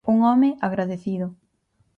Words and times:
Un 0.13 0.23
home 0.29 0.49
agradecido. 0.69 1.31